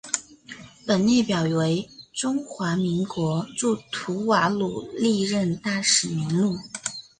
[0.83, 6.57] 本列表为中华民国驻吐瓦鲁历任大使名录。